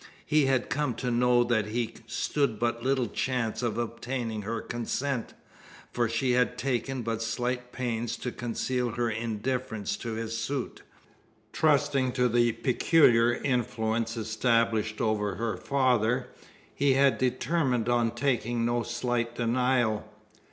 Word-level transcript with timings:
He 0.25 0.47
had 0.47 0.67
come 0.71 0.95
to 0.95 1.11
know 1.11 1.43
that 1.43 1.67
he 1.67 1.93
stood 2.07 2.57
but 2.57 2.81
little 2.81 3.05
chance 3.05 3.61
of 3.61 3.77
obtaining 3.77 4.41
her 4.41 4.59
consent: 4.59 5.35
for 5.93 6.09
she 6.09 6.31
had 6.31 6.57
taken 6.57 7.03
but 7.03 7.21
slight 7.21 7.71
pains 7.71 8.17
to 8.17 8.31
conceal 8.31 8.93
her 8.93 9.11
indifference 9.11 9.95
to 9.97 10.13
his 10.13 10.35
suit. 10.35 10.81
Trusting 11.53 12.13
to 12.13 12.27
the 12.27 12.53
peculiar 12.53 13.31
influence 13.43 14.17
established 14.17 15.01
over 15.01 15.35
her 15.35 15.55
father, 15.55 16.29
he 16.73 16.93
had 16.93 17.19
determined 17.19 17.87
on 17.87 18.09
taking 18.09 18.65
no 18.65 18.81
slight 18.81 19.35
denial. 19.35 20.09